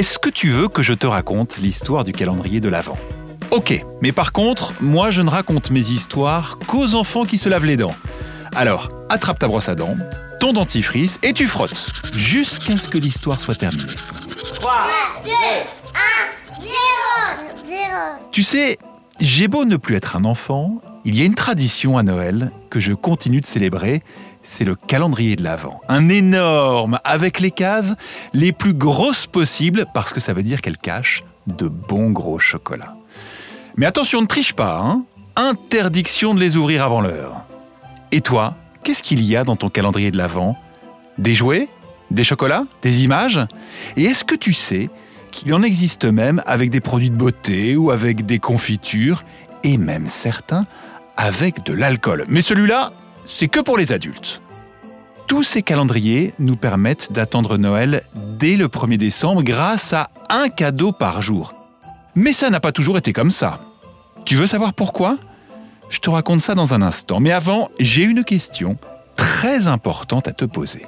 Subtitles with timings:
[0.00, 2.96] Est-ce que tu veux que je te raconte l'histoire du calendrier de l'Avent?
[3.50, 7.66] Ok, mais par contre, moi je ne raconte mes histoires qu'aux enfants qui se lavent
[7.66, 7.94] les dents.
[8.54, 9.94] Alors, attrape ta brosse à dents,
[10.40, 13.92] ton dentifrice et tu frottes, jusqu'à ce que l'histoire soit terminée.
[14.54, 14.72] 3,
[15.22, 16.70] 2, 1, 0,
[17.68, 17.78] 0.
[18.32, 18.78] Tu sais,
[19.20, 22.80] j'ai beau ne plus être un enfant, il y a une tradition à Noël que
[22.80, 24.02] je continue de célébrer,
[24.42, 25.80] c'est le calendrier de l'Avent.
[25.88, 27.94] Un énorme, avec les cases
[28.32, 32.96] les plus grosses possibles, parce que ça veut dire qu'elles cachent de bons gros chocolats.
[33.76, 35.04] Mais attention, ne triche pas, hein
[35.36, 37.44] Interdiction de les ouvrir avant l'heure.
[38.12, 40.56] Et toi, qu'est-ce qu'il y a dans ton calendrier de l'Avent?
[41.18, 41.68] Des jouets?
[42.10, 42.64] Des chocolats?
[42.82, 43.40] Des images?
[43.96, 44.90] Et est-ce que tu sais
[45.30, 49.22] qu'il en existe même avec des produits de beauté ou avec des confitures,
[49.62, 50.66] et même certains
[51.16, 52.24] avec de l'alcool?
[52.28, 52.92] Mais celui-là,
[53.26, 54.42] c'est que pour les adultes.
[55.26, 58.02] Tous ces calendriers nous permettent d'attendre Noël
[58.38, 61.54] dès le 1er décembre grâce à un cadeau par jour.
[62.16, 63.60] Mais ça n'a pas toujours été comme ça.
[64.24, 65.16] Tu veux savoir pourquoi?
[65.88, 67.20] Je te raconte ça dans un instant.
[67.20, 68.76] Mais avant, j'ai une question
[69.16, 70.86] très importante à te poser.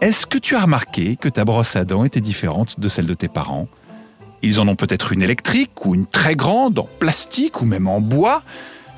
[0.00, 3.14] Est-ce que tu as remarqué que ta brosse à dents était différente de celle de
[3.14, 3.66] tes parents?
[4.42, 8.00] Ils en ont peut-être une électrique ou une très grande, en plastique ou même en
[8.00, 8.42] bois.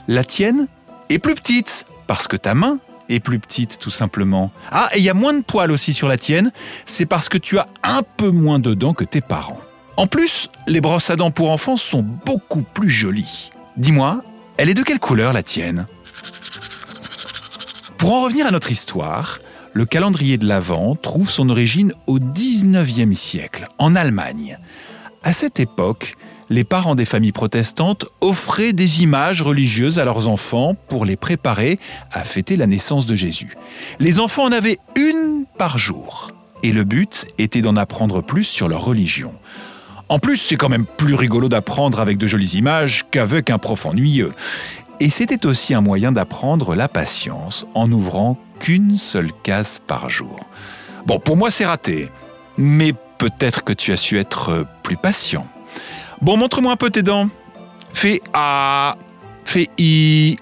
[0.09, 0.67] La tienne
[1.09, 2.78] est plus petite, parce que ta main
[3.09, 4.51] est plus petite tout simplement.
[4.73, 6.51] Ah, et il y a moins de poils aussi sur la tienne,
[6.87, 9.61] c'est parce que tu as un peu moins de dents que tes parents.
[9.97, 13.51] En plus, les brosses à dents pour enfants sont beaucoup plus jolies.
[13.77, 14.23] Dis-moi,
[14.56, 15.86] elle est de quelle couleur la tienne?
[17.98, 19.39] Pour en revenir à notre histoire,
[19.73, 24.59] le calendrier de l'Avent trouve son origine au 19e siècle, en Allemagne.
[25.25, 26.17] À cette époque,
[26.51, 31.79] les parents des familles protestantes offraient des images religieuses à leurs enfants pour les préparer
[32.13, 33.57] à fêter la naissance de Jésus.
[33.99, 36.31] Les enfants en avaient une par jour,
[36.63, 39.35] et le but était d'en apprendre plus sur leur religion.
[40.08, 43.85] En plus, c'est quand même plus rigolo d'apprendre avec de jolies images qu'avec un prof
[43.85, 44.33] ennuyeux.
[45.01, 50.41] Et c'était aussi un moyen d'apprendre la patience en n'ouvrant qu'une seule case par jour.
[51.07, 52.08] Bon, pour moi, c'est raté.
[52.57, 55.47] Mais peut-être que tu as su être plus patient.
[56.20, 57.29] Bon, montre-moi un peu tes dents.
[57.92, 58.96] Fais A,
[59.45, 60.39] fais I.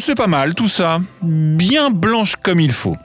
[0.00, 0.98] C'est pas mal tout ça.
[1.22, 2.96] Bien blanche comme il faut.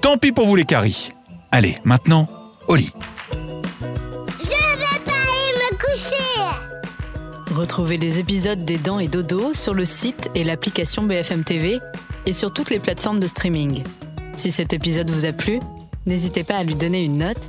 [0.00, 1.10] Tant pis pour vous les caries.
[1.50, 2.28] Allez, maintenant,
[2.68, 2.92] au lit.
[3.32, 7.54] Je vais pas aller me coucher.
[7.54, 11.78] Retrouvez les épisodes des Dents et Dodo sur le site et l'application BFM TV
[12.26, 13.82] et sur toutes les plateformes de streaming.
[14.36, 15.60] Si cet épisode vous a plu,
[16.06, 17.48] n'hésitez pas à lui donner une note,